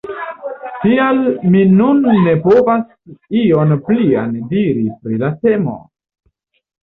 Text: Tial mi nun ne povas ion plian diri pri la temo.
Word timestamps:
Tial 0.83 1.19
mi 1.55 1.59
nun 1.81 1.99
ne 2.27 2.31
povas 2.45 2.81
ion 3.41 3.75
plian 3.89 4.33
diri 4.55 4.87
pri 5.03 5.19
la 5.25 5.29
temo. 5.45 5.77